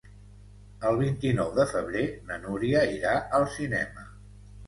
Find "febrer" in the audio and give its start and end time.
1.73-2.01